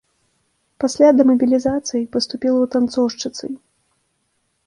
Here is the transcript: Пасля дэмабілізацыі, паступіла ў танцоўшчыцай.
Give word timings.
Пасля 0.83 1.09
дэмабілізацыі, 1.17 2.01
паступіла 2.17 2.59
ў 2.65 2.67
танцоўшчыцай. 2.77 3.51